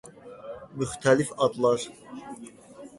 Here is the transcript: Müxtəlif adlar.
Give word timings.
Müxtəlif 0.77 1.29
adlar. 1.47 1.79